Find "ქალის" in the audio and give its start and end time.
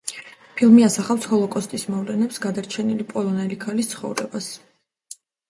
3.67-3.93